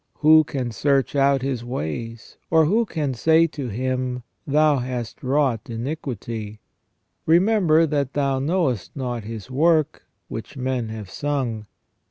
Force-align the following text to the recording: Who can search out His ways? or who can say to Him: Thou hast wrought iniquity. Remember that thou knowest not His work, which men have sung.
Who 0.15 0.43
can 0.45 0.71
search 0.71 1.15
out 1.15 1.43
His 1.43 1.63
ways? 1.63 2.37
or 2.49 2.65
who 2.65 2.87
can 2.87 3.13
say 3.13 3.45
to 3.45 3.67
Him: 3.67 4.23
Thou 4.47 4.77
hast 4.77 5.21
wrought 5.21 5.69
iniquity. 5.69 6.59
Remember 7.27 7.85
that 7.85 8.13
thou 8.13 8.39
knowest 8.39 8.95
not 8.95 9.25
His 9.25 9.51
work, 9.51 10.07
which 10.27 10.57
men 10.57 10.89
have 10.89 11.11
sung. 11.11 11.67